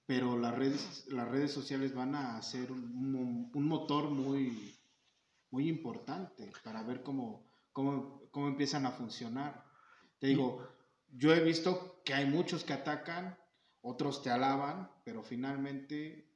[0.04, 4.76] pero las redes, las redes sociales van a ser un, un motor muy,
[5.50, 9.64] muy importante para ver cómo, cómo, cómo empiezan a funcionar.
[10.18, 10.66] Te digo,
[11.12, 13.36] yo he visto que hay muchos que atacan,
[13.82, 16.26] otros te alaban, pero finalmente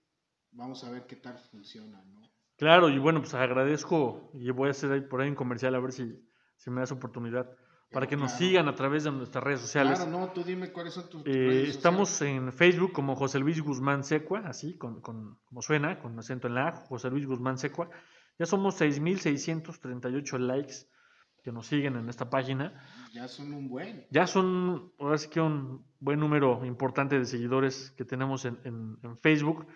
[0.50, 2.20] vamos a ver qué tal funciona, ¿no?
[2.58, 5.80] Claro, y bueno, pues agradezco y voy a hacer ahí por ahí un comercial a
[5.80, 7.50] ver si, si me das oportunididad
[7.90, 8.38] para que nos claro.
[8.44, 9.98] sigan a través de nuestras redes sociales.
[9.98, 12.42] Claro, no, tú dime cuáles son tus Eh, redes estamos sociales.
[12.42, 16.54] en Facebook como José Luis Guzmán Secua, así con, con- como suena, con acento en
[16.54, 17.88] la A, José Luis Guzmán Secua.
[18.38, 20.74] Ya somos 6.638 likes
[21.42, 22.72] que nos siguen en esta página.
[23.12, 24.07] Ya son un buen.
[24.11, 28.96] Ya son, ahora sí que un buen número importante de seguidores que tenemos en, en-
[29.02, 29.66] en Facebook.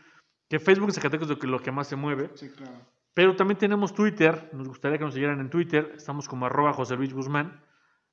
[0.48, 2.30] Que Facebook en Zacatecas es lo que, lo que más se mueve.
[2.34, 2.72] Sí, claro.
[3.14, 4.50] Pero también tenemos Twitter.
[4.52, 5.92] Nos gustaría que nos siguieran en Twitter.
[5.96, 7.60] Estamos como arroba José Luis Guzmán.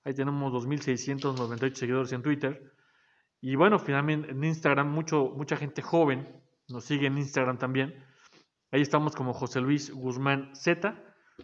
[0.04, 2.74] Ahí tenemos 2.698 seguidores en Twitter.
[3.42, 6.28] Y bueno, finalmente en Instagram, mucho, mucha gente joven
[6.70, 7.94] nos sigue en Instagram también.
[8.72, 10.96] Ahí estamos como José Luis Guzmán Z.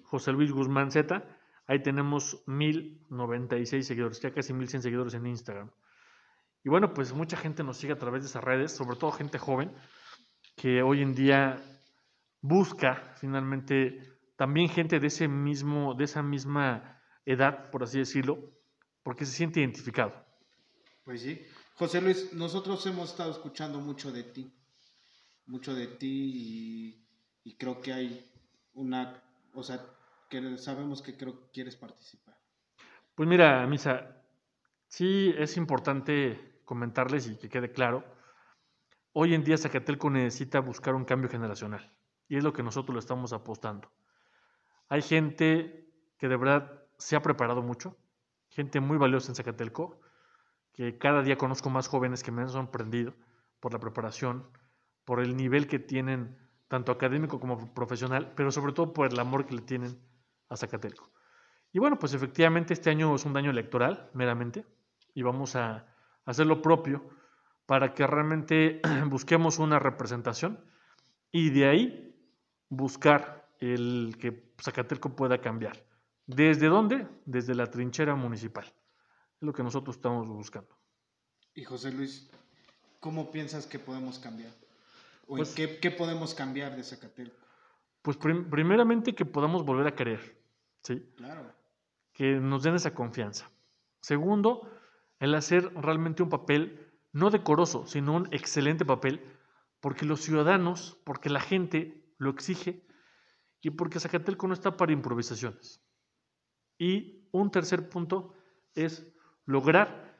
[0.04, 1.24] José Luis Guzmán Z.
[1.70, 5.70] Ahí tenemos 1096 seguidores, ya casi 1100 seguidores en Instagram.
[6.64, 9.38] Y bueno, pues mucha gente nos sigue a través de esas redes, sobre todo gente
[9.38, 9.72] joven,
[10.56, 11.64] que hoy en día
[12.42, 18.52] busca finalmente también gente de ese mismo, de esa misma edad, por así decirlo,
[19.04, 20.26] porque se siente identificado.
[21.04, 21.40] Pues sí.
[21.76, 24.52] José Luis, nosotros hemos estado escuchando mucho de ti.
[25.46, 27.08] Mucho de ti y,
[27.44, 28.28] y creo que hay
[28.74, 29.22] una.
[29.54, 29.86] O sea,
[30.30, 32.38] que sabemos que creo quieres participar.
[33.16, 34.24] Pues mira, Misa,
[34.88, 38.06] sí es importante comentarles y que quede claro,
[39.12, 41.92] hoy en día Zacatelco necesita buscar un cambio generacional
[42.28, 43.92] y es lo que nosotros le estamos apostando.
[44.88, 47.98] Hay gente que de verdad se ha preparado mucho,
[48.50, 50.00] gente muy valiosa en Zacatelco,
[50.74, 53.16] que cada día conozco más jóvenes que me han sorprendido
[53.60, 54.50] por la preparación,
[55.04, 56.38] por el nivel que tienen,
[56.68, 60.00] tanto académico como profesional, pero sobre todo por el amor que le tienen
[60.50, 61.12] a Zacatelco.
[61.72, 64.66] Y bueno, pues efectivamente este año es un año electoral, meramente,
[65.14, 65.86] y vamos a
[66.26, 67.08] hacer lo propio
[67.66, 70.60] para que realmente busquemos una representación
[71.32, 72.16] y de ahí
[72.70, 75.78] buscar el que Zacatelco pueda cambiar.
[76.26, 77.08] ¿Desde dónde?
[77.26, 78.66] Desde la trinchera municipal.
[78.66, 80.76] Es lo que nosotros estamos buscando.
[81.56, 82.30] Y José Luis,
[83.00, 84.52] ¿cómo piensas que podemos cambiar?
[85.28, 87.36] ¿O Pues- en qué, qué podemos cambiar de Zacatelco?
[88.02, 90.39] Pues prim- primeramente que podamos volver a querer,
[90.84, 91.06] ¿sí?
[91.18, 91.54] Claro.
[92.14, 93.50] que nos den esa confianza.
[94.02, 94.70] Segundo,
[95.20, 99.22] el hacer realmente un papel no decoroso, sino un excelente papel,
[99.80, 102.86] porque los ciudadanos, porque la gente lo exige
[103.62, 105.82] y porque Zacatelco no está para improvisaciones.
[106.78, 108.34] Y un tercer punto
[108.76, 109.06] es
[109.46, 110.18] lograr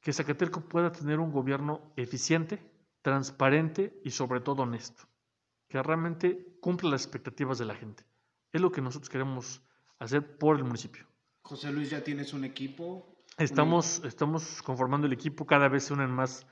[0.00, 2.62] que Zacatelco pueda tener un gobierno eficiente,
[3.02, 5.04] transparente y sobre todo honesto,
[5.68, 8.04] que realmente cumpla las expectativas de la gente.
[8.52, 9.62] Es lo que nosotros queremos
[10.00, 11.06] hacer por el municipio.
[11.42, 13.14] José Luis, ya tienes un equipo.
[13.38, 16.46] Estamos, estamos conformando el equipo, cada vez se unen más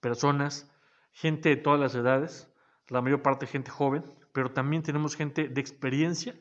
[0.00, 0.70] personas,
[1.12, 2.48] gente de todas las edades,
[2.88, 6.38] la mayor parte gente joven, pero también tenemos gente de experiencia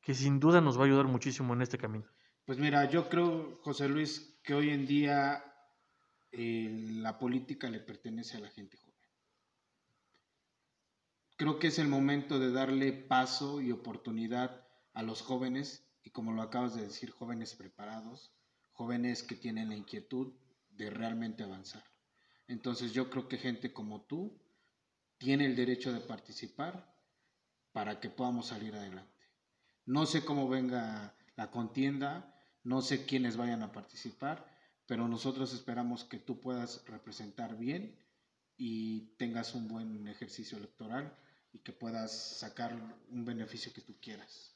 [0.00, 2.06] que sin duda nos va a ayudar muchísimo en este camino.
[2.44, 5.42] Pues mira, yo creo, José Luis, que hoy en día
[6.30, 6.68] eh,
[7.00, 8.94] la política le pertenece a la gente joven.
[11.36, 16.32] Creo que es el momento de darle paso y oportunidad a los jóvenes, y como
[16.32, 18.32] lo acabas de decir, jóvenes preparados,
[18.72, 20.34] jóvenes que tienen la inquietud
[20.68, 21.82] de realmente avanzar.
[22.46, 24.38] Entonces yo creo que gente como tú
[25.18, 26.94] tiene el derecho de participar
[27.72, 29.10] para que podamos salir adelante.
[29.86, 34.46] No sé cómo venga la contienda, no sé quiénes vayan a participar,
[34.86, 37.98] pero nosotros esperamos que tú puedas representar bien
[38.56, 41.16] y tengas un buen ejercicio electoral
[41.52, 42.74] y que puedas sacar
[43.08, 44.53] un beneficio que tú quieras.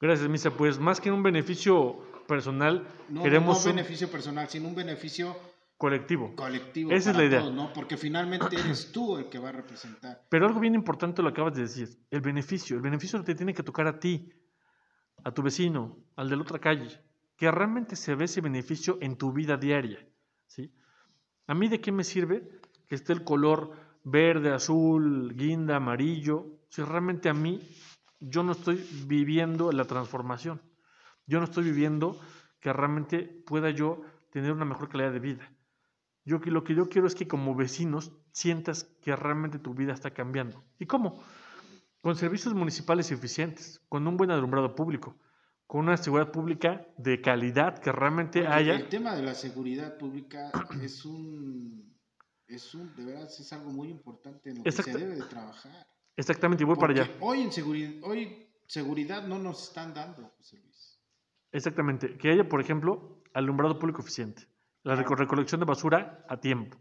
[0.00, 0.50] Gracias, Misa.
[0.50, 5.36] Pues más que un beneficio personal, No, queremos no un beneficio personal, sino un beneficio
[5.76, 6.34] colectivo.
[6.36, 6.90] colectivo.
[6.92, 7.40] Esa es la idea.
[7.40, 7.72] todos, ¿no?
[7.72, 10.22] Porque finalmente eres tú el que va a representar.
[10.28, 12.76] Pero algo bien importante lo acabas de decir, el beneficio.
[12.76, 14.32] El beneficio te tiene que tocar a ti,
[15.24, 17.00] a tu vecino, al de la otra calle,
[17.36, 19.98] que realmente se ve ese beneficio en tu vida diaria.
[20.46, 20.72] ¿sí?
[21.46, 23.72] ¿A mí de qué me sirve que esté el color
[24.04, 27.60] verde, azul, guinda, amarillo, si realmente a mí
[28.20, 28.76] yo no estoy
[29.06, 30.60] viviendo la transformación?
[31.26, 32.18] Yo no estoy viviendo
[32.60, 35.52] que realmente pueda yo tener una mejor calidad de vida.
[36.24, 39.92] Yo que- lo que yo quiero es que como vecinos sientas que realmente tu vida
[39.92, 40.62] está cambiando.
[40.78, 41.22] ¿Y cómo?
[42.00, 45.16] Con servicios municipales eficientes, con un buen alumbrado público,
[45.66, 48.76] con una seguridad pública de calidad que realmente Oye, haya.
[48.76, 50.50] El tema de la seguridad pública
[50.82, 51.94] es un,
[52.46, 55.86] es un, de verdad, es algo muy importante en lo que se debe de trabajar.
[56.18, 57.08] Exactamente, y voy para allá.
[57.20, 60.98] Hoy en seguridad, hoy seguridad no nos están dando, José Luis.
[61.52, 62.18] Exactamente.
[62.18, 64.42] Que haya, por ejemplo, alumbrado público eficiente,
[64.82, 66.76] la reco- recolección de basura a tiempo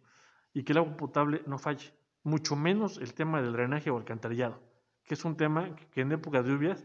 [0.53, 1.93] y que el agua potable no falle.
[2.23, 4.59] Mucho menos el tema del drenaje o alcantarillado,
[5.03, 6.83] que es un tema que en época de lluvias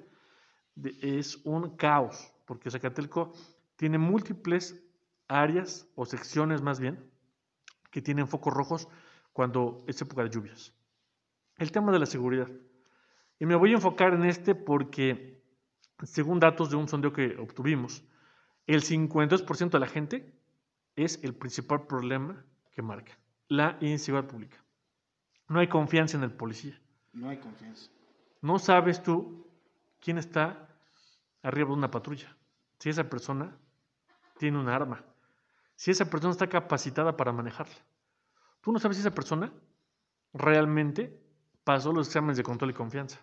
[0.74, 3.32] de- es un caos, porque Zacatelco
[3.76, 4.78] tiene múltiples
[5.26, 7.10] áreas o secciones más bien
[7.90, 8.88] que tienen focos rojos
[9.32, 10.74] cuando es época de lluvias.
[11.58, 12.48] El tema de la seguridad.
[13.38, 15.42] Y me voy a enfocar en este porque,
[16.04, 18.04] según datos de un sondeo que obtuvimos,
[18.66, 20.32] el 52% de la gente
[20.96, 24.64] es el principal problema que marca, la inseguridad pública.
[25.48, 26.80] No hay confianza en el policía.
[27.12, 27.90] No hay confianza.
[28.40, 29.46] No sabes tú
[30.00, 30.68] quién está
[31.42, 32.36] arriba de una patrulla.
[32.78, 33.56] Si esa persona
[34.38, 35.04] tiene un arma.
[35.76, 37.76] Si esa persona está capacitada para manejarla.
[38.60, 39.52] Tú no sabes si esa persona
[40.32, 41.21] realmente
[41.64, 43.20] pasó los exámenes de control y confianza.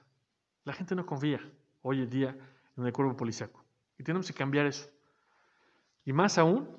[0.63, 1.39] La gente no confía
[1.81, 2.37] hoy en día
[2.77, 3.63] en el cuerpo policiaco.
[3.97, 4.89] Y tenemos que cambiar eso.
[6.05, 6.69] Y más aún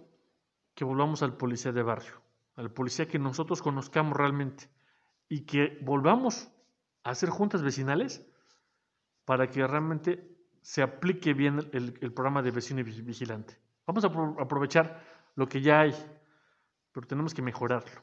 [0.75, 2.21] que volvamos al policía de barrio,
[2.57, 4.69] al policía que nosotros conozcamos realmente
[5.29, 6.51] y que volvamos
[7.05, 8.25] a hacer juntas vecinales
[9.25, 10.27] para que realmente
[10.63, 13.59] se aplique bien el, programa de vecino y vi- vigilante.
[13.87, 15.03] Vamos a apro- aprovechar
[15.37, 15.95] lo que ya hay,
[16.93, 18.03] pero tenemos que mejorarlo.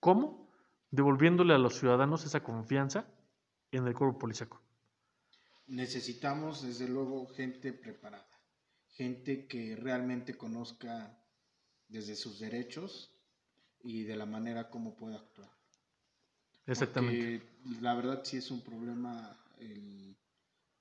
[0.00, 0.45] ¿Cómo?
[0.90, 3.06] Devolviéndole a los ciudadanos esa confianza
[3.70, 4.60] en el cuerpo policiaco.
[5.68, 8.26] Necesitamos, desde luego, gente preparada,
[8.94, 11.16] gente que realmente conozca
[11.88, 13.12] desde sus derechos
[13.82, 15.50] y de la manera como puede actuar.
[16.66, 17.24] Exactamente.
[17.24, 20.16] Porque la verdad sí es un problema el-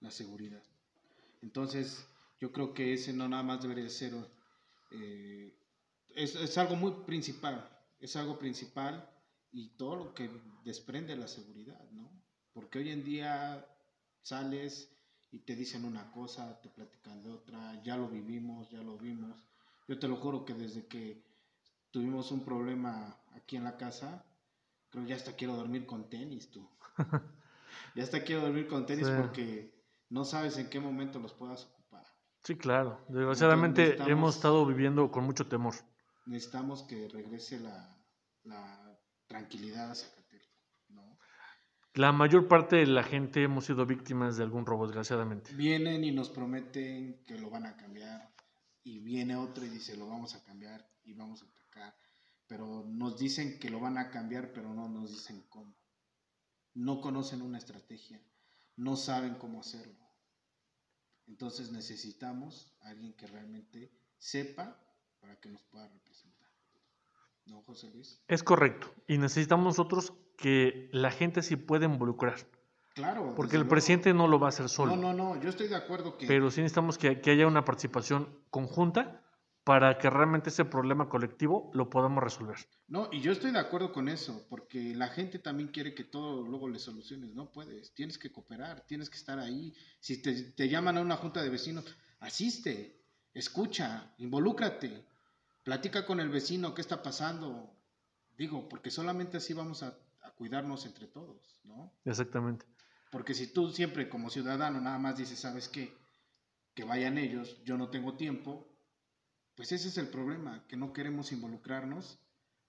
[0.02, 0.64] la seguridad.
[1.42, 2.08] Entonces,
[2.40, 4.14] yo creo que ese no nada más debería ser,
[4.92, 5.54] eh,
[6.16, 9.10] es, es algo muy principal, es algo principal
[9.56, 10.30] y todo lo que
[10.66, 12.12] desprende la seguridad, ¿no?
[12.52, 13.66] Porque hoy en día
[14.22, 14.94] sales
[15.32, 19.46] y te dicen una cosa, te platican de otra, ya lo vivimos, ya lo vimos.
[19.88, 21.24] Yo te lo juro que desde que
[21.90, 24.26] tuvimos un problema aquí en la casa,
[24.90, 26.68] creo que ya hasta quiero dormir con tenis, tú.
[27.96, 29.14] ya hasta quiero dormir con tenis Sí.
[29.18, 29.74] porque
[30.10, 32.06] no sabes en qué momento los puedas ocupar.
[32.44, 33.00] Sí, claro.
[33.08, 35.76] Desgraciadamente hemos estado viviendo con mucho temor.
[36.26, 37.98] Necesitamos que regrese la,
[38.44, 38.85] la
[39.28, 40.60] tranquilidad a Zacatelco,
[40.90, 41.18] ¿no?
[41.94, 45.54] La mayor parte de la gente hemos sido víctimas de algún robo, desgraciadamente.
[45.56, 48.34] Vienen y nos prometen que lo van a cambiar
[48.84, 51.96] y viene otro y dice lo vamos a cambiar y vamos a atacar,
[52.48, 55.76] pero nos dicen que lo van a cambiar, pero no nos dicen cómo.
[56.74, 58.22] No conocen una estrategia,
[58.76, 60.06] no saben cómo hacerlo.
[61.28, 64.80] Entonces necesitamos a alguien que realmente sepa
[65.20, 66.35] para que nos pueda representar.
[67.46, 68.22] ¿No, José Luis?
[68.28, 68.94] Es correcto.
[69.08, 72.36] Y necesitamos nosotros que la gente se pueda involucrar.
[72.94, 73.34] Claro.
[73.36, 73.72] Porque el luego.
[73.72, 74.96] presidente no lo va a hacer solo.
[74.96, 76.28] No, no, no, yo estoy de acuerdo que...
[76.28, 79.22] Pero sí necesitamos que, que haya una participación conjunta
[79.66, 82.58] para que realmente ese problema colectivo lo podamos resolver.
[82.88, 86.44] No, y yo estoy de acuerdo con eso, porque la gente también quiere que todo
[86.44, 87.34] luego le soluciones.
[87.34, 89.74] No puedes, tienes que cooperar, tienes que estar ahí.
[90.00, 91.84] Si te, te llaman a una junta de vecinos,
[92.20, 93.02] asiste,
[93.34, 95.04] escucha, involúcrate,
[95.66, 97.76] platica con el vecino qué está pasando.
[98.38, 101.92] Digo, porque solamente así vamos a, a cuidarnos entre todos, ¿no?
[102.06, 102.66] Exactamente.
[103.12, 105.98] Porque si tú siempre como ciudadano nada más dices, ¿sabes qué?
[106.74, 108.68] Que vayan ellos, yo no tengo tiempo,
[109.56, 112.20] pues ese es el problema, que no queremos involucrarnos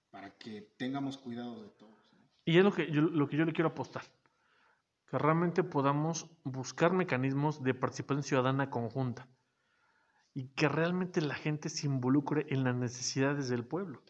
[0.09, 1.99] para que tengamos cuidado de todos.
[2.13, 2.29] ¿no?
[2.45, 4.03] Y es lo que yo, lo que yo le quiero apostar.
[5.05, 9.27] Que realmente podamos buscar mecanismos de participación ciudadana conjunta.
[10.37, 14.03] Y que realmente la gente se involucre en las necesidades del pueblo.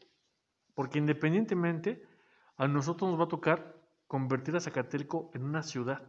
[0.75, 2.05] Porque independientemente,
[2.57, 6.01] a nosotros nos va a tocar convertir a Zacatelco en una ciudad.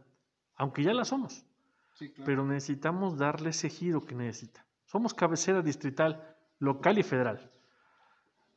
[0.57, 1.45] Aunque ya la somos.
[1.93, 2.25] Sí, claro.
[2.25, 4.65] Pero necesitamos darle ese giro que necesita.
[4.87, 7.49] Somos cabecera distrital, local y federal.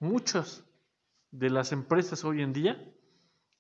[0.01, 0.65] Muchas
[1.31, 2.93] de las empresas hoy en día,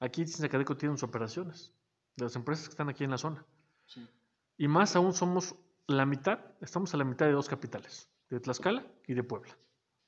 [0.00, 1.72] aquí en Zacatelco tienen sus operaciones,
[2.16, 3.46] de las empresas que están aquí en la zona.
[3.86, 4.04] Sí.
[4.56, 5.54] Y más aún somos
[5.86, 9.56] la mitad, estamos a la mitad de dos capitales, de Tlaxcala y de Puebla.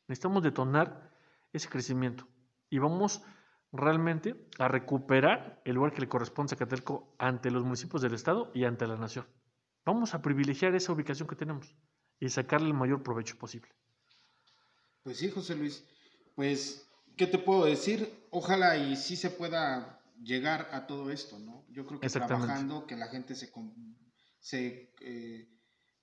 [0.09, 1.11] Necesitamos detonar
[1.53, 2.27] ese crecimiento
[2.71, 3.23] y vamos
[3.73, 8.51] realmente a recuperar el lugar que le corresponde a Zacatelco ante los municipios del estado
[8.55, 9.27] y ante la nación.
[9.85, 11.75] Vamos a privilegiar esa ubicación que tenemos
[12.21, 13.71] y sacarle el mayor provecho posible.
[15.03, 15.85] Pues sí, José Luis,
[16.35, 18.27] pues ¿qué te puedo decir?
[18.31, 21.67] Ojalá y sí se pueda llegar a todo esto, ¿no?
[21.71, 23.53] Yo creo que trabajando, que la gente se
[25.01, 25.54] eh,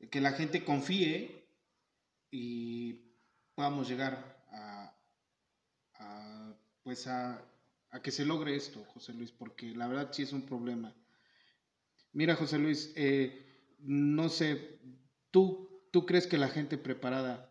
[0.09, 1.45] que la gente confíe
[2.31, 2.93] y
[3.55, 4.95] podamos llegar a,
[6.83, 7.41] pues a,
[8.01, 10.93] que se logre esto, José Luis, porque la verdad sí es un problema.
[12.13, 13.45] Mira, José Luis, eh,
[13.79, 14.79] no sé,
[15.29, 17.49] ¿tú, ¿tú crees que la gente preparada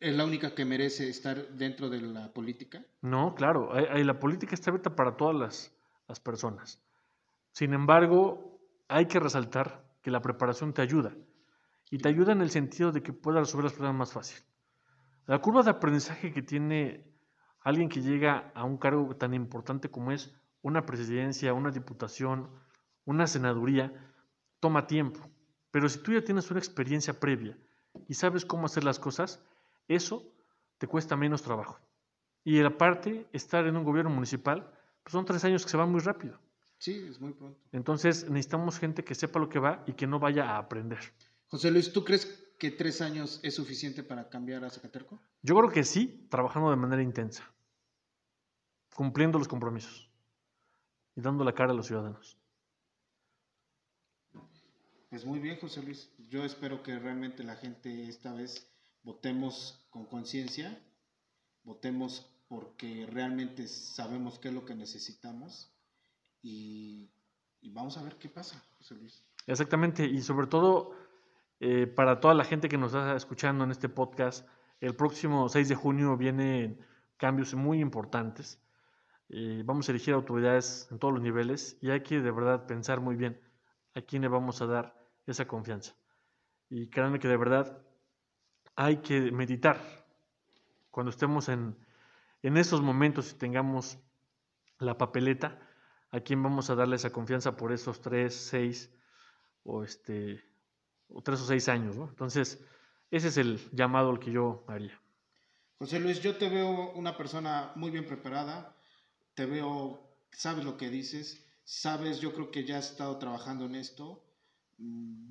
[0.00, 2.84] es la única que merece estar dentro de la política?
[3.00, 5.72] No, claro, hay- hay- la política está abierta para todas las,
[6.08, 6.80] las personas.
[7.52, 11.16] Sin embargo, hay que resaltar que la preparación te ayuda.
[11.90, 14.44] Y te ayuda en el sentido de que puedas resolver los problemas más fácil.
[15.26, 17.10] La curva de aprendizaje que tiene
[17.60, 22.50] alguien que llega a un cargo tan importante como es una presidencia, una diputación,
[23.06, 23.92] una senaduría,
[24.60, 25.20] toma tiempo.
[25.70, 27.56] Pero si tú ya tienes una experiencia previa
[28.06, 29.42] y sabes cómo hacer las cosas,
[29.88, 30.22] eso
[30.76, 31.80] te cuesta menos trabajo.
[32.44, 34.70] Y aparte, estar en un gobierno municipal,
[35.02, 36.38] pues son tres años que se van muy rápido.
[36.84, 37.58] Sí, es muy pronto.
[37.72, 40.98] Entonces necesitamos gente que sepa lo que va y que no vaya a aprender.
[41.46, 42.26] José Luis, ¿tú crees
[42.58, 45.18] que tres años es suficiente para cambiar a Zacaterco?
[45.40, 47.50] Yo creo que sí, trabajando de manera intensa,
[48.94, 50.10] cumpliendo los compromisos
[51.16, 52.36] y dando la cara a los ciudadanos.
[55.08, 56.10] Pues muy bien, José Luis.
[56.28, 58.70] Yo espero que realmente la gente esta vez
[59.04, 60.78] votemos con conciencia,
[61.62, 65.73] votemos porque realmente sabemos qué es lo que necesitamos
[66.44, 67.10] y,
[67.62, 69.24] y vamos a ver qué pasa, José Luis.
[69.46, 70.94] Exactamente, y sobre todo
[71.60, 74.46] eh, para toda la gente que nos está escuchando en este podcast,
[74.80, 76.78] el próximo 6 de junio vienen
[77.16, 78.60] cambios muy importantes.
[79.30, 83.00] Eh, vamos a elegir autoridades en todos los niveles y hay que de verdad pensar
[83.00, 83.40] muy bien
[83.94, 84.94] a quién le vamos a dar
[85.26, 85.94] esa confianza.
[86.68, 87.78] Y créanme que de verdad
[88.76, 89.80] hay que meditar
[90.90, 91.76] cuando estemos en,
[92.42, 93.98] en esos momentos y tengamos
[94.78, 95.58] la papeleta,
[96.14, 98.88] a quién vamos a darle esa confianza por esos tres, seis
[99.64, 100.44] o este
[101.08, 102.08] o tres o seis años, ¿no?
[102.08, 102.64] Entonces,
[103.10, 105.00] ese es el llamado al que yo haría.
[105.78, 108.76] José Luis, yo te veo una persona muy bien preparada,
[109.34, 113.74] te veo, sabes lo que dices, sabes, yo creo que ya has estado trabajando en
[113.74, 114.22] esto.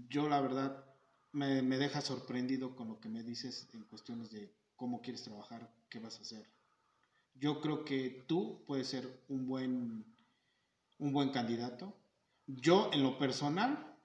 [0.09, 0.83] Yo la verdad
[1.31, 5.73] me, me deja sorprendido con lo que me dices en cuestiones de cómo quieres trabajar,
[5.89, 6.45] qué vas a hacer.
[7.35, 10.12] Yo creo que tú puedes ser un buen,
[10.99, 11.95] un buen candidato.
[12.45, 13.97] Yo en lo personal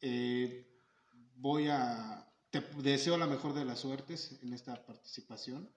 [0.00, 0.66] eh,
[1.36, 5.70] voy a, te deseo la mejor de las suertes en esta participación,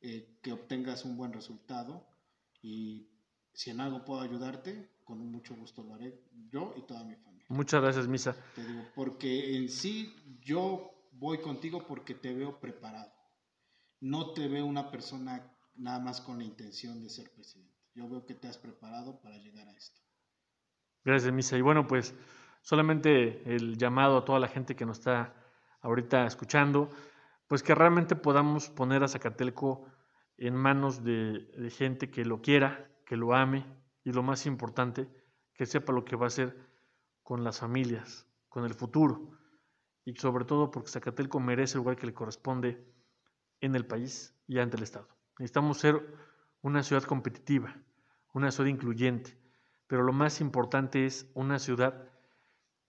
[0.00, 2.06] eh, que obtengas un buen resultado
[2.62, 3.08] y
[3.52, 7.46] si en algo puedo ayudarte, con mucho gusto lo haré yo y toda mi familia.
[7.48, 8.36] Muchas gracias, Misa.
[8.54, 13.12] Te digo, porque en sí yo voy contigo porque te veo preparado.
[14.00, 17.75] No te veo una persona nada más con la intención de ser presidente.
[17.96, 20.00] Yo veo que te has preparado para llegar a esto.
[21.02, 21.56] Gracias, Misa.
[21.56, 22.14] Y bueno, pues
[22.60, 25.34] solamente el llamado a toda la gente que nos está
[25.80, 26.90] ahorita escuchando,
[27.48, 29.86] pues que realmente podamos poner a Zacatelco
[30.36, 33.64] en manos de, de gente que lo quiera, que lo ame
[34.04, 35.08] y lo más importante,
[35.54, 36.54] que sepa lo que va a hacer
[37.22, 39.36] con las familias, con el futuro
[40.04, 42.86] y sobre todo porque Zacatelco merece el lugar que le corresponde
[43.60, 45.08] en el país y ante el Estado.
[45.38, 46.06] Necesitamos ser
[46.62, 47.76] una ciudad competitiva,
[48.36, 49.34] una ciudad incluyente,
[49.86, 52.10] pero lo más importante es una ciudad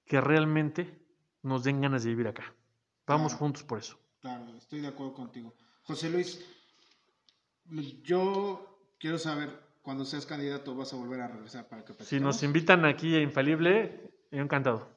[0.06, 1.02] que realmente
[1.42, 2.54] nos den ganas de vivir acá.
[3.06, 3.40] Vamos Claro.
[3.40, 3.98] juntos por eso.
[4.20, 5.56] Claro, estoy de acuerdo contigo.
[5.84, 6.44] José Luis,
[8.04, 9.50] yo quiero saber,
[9.82, 13.22] cuando seas candidato, vas a volver a regresar para que Si nos invitan aquí a
[13.22, 14.90] Infalible, encantado.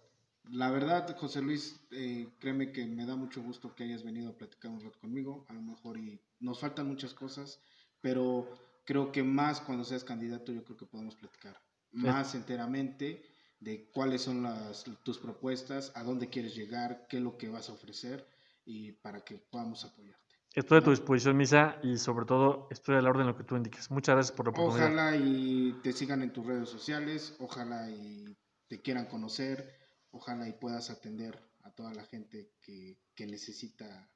[0.51, 4.37] La verdad, José Luis, eh, créeme que me da mucho gusto que hayas venido a
[4.37, 5.47] platicar un rato conmigo.
[5.49, 7.63] A lo mejor y nos faltan muchas cosas,
[8.01, 8.49] pero
[8.85, 11.61] creo que más cuando seas candidato, yo creo que podemos platicar
[11.93, 13.23] más enteramente
[13.59, 17.69] de cuáles son las, tus propuestas, a dónde quieres llegar, qué es lo que vas
[17.69, 18.27] a ofrecer
[18.65, 20.21] y para que podamos apoyarte.
[20.55, 23.45] Estoy a tu disposición, Misa, y sobre todo estoy a la orden de lo que
[23.45, 23.91] tú indiques.
[23.91, 24.87] Muchas gracias por la oportunidad.
[24.87, 28.37] Ojalá y te sigan en tus redes sociales, ojalá y
[28.67, 29.79] te quieran conocer,
[30.11, 34.11] ojalá y puedas atender a toda la gente que, que necesita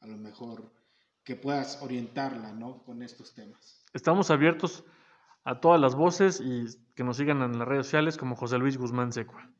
[0.00, 0.72] a lo mejor
[1.24, 2.82] que puedas orientarla, ¿no?
[2.84, 3.84] Con estos temas.
[3.92, 4.84] Estamos abiertos
[5.44, 8.76] a todas las voces y que nos sigan en las redes sociales como José Luis
[8.78, 9.50] Guzmán Secua.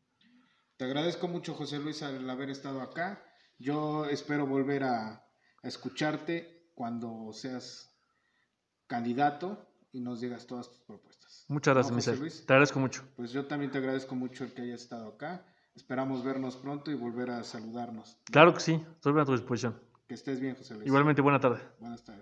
[0.76, 3.22] Te agradezco mucho, José Luis, al haber estado acá.
[3.58, 5.24] Yo espero volver a,
[5.62, 7.96] a escucharte cuando seas
[8.86, 11.44] candidato y nos digas todas tus propuestas.
[11.48, 12.16] Muchas gracias, ¿No, José.
[12.16, 12.46] Luis?
[12.46, 13.04] Te agradezco mucho.
[13.16, 15.46] Pues yo también te agradezco mucho el que hayas estado acá.
[15.74, 18.18] Esperamos vernos pronto y volver a saludarnos.
[18.24, 19.80] Claro que sí, estoy a tu disposición.
[20.12, 20.86] Que estés bien, José Luis.
[20.88, 21.58] Igualmente, buena tarde.
[21.80, 22.20] Buenas tardes.